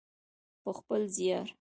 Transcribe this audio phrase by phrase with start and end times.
[0.63, 1.47] په خپل زیار.